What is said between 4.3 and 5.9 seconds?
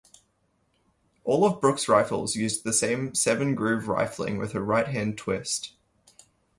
with a right-hand twist.